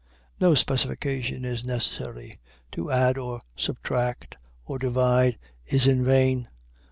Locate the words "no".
0.39-0.55